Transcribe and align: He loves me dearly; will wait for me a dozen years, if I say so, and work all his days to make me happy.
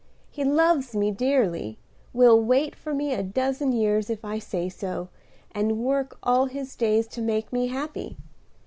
He 0.31 0.43
loves 0.43 0.95
me 0.95 1.11
dearly; 1.11 1.77
will 2.11 2.41
wait 2.41 2.75
for 2.75 2.91
me 2.91 3.13
a 3.13 3.21
dozen 3.21 3.71
years, 3.71 4.09
if 4.09 4.25
I 4.25 4.39
say 4.39 4.67
so, 4.67 5.09
and 5.51 5.77
work 5.77 6.17
all 6.23 6.47
his 6.47 6.75
days 6.75 7.05
to 7.09 7.21
make 7.21 7.53
me 7.53 7.67
happy. 7.67 8.17